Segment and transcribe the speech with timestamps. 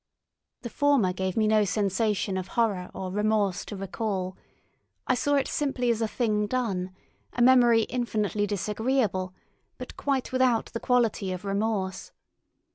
[0.63, 4.35] The former gave me no sensation of horror or remorse to recall;
[5.05, 6.89] I saw it simply as a thing done,
[7.33, 9.35] a memory infinitely disagreeable
[9.77, 12.11] but quite without the quality of remorse.